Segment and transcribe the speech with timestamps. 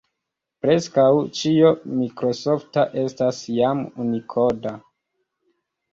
[0.65, 1.03] Preskaŭ
[1.41, 1.69] ĉio
[1.99, 4.75] mikrosofta estas jam unikoda.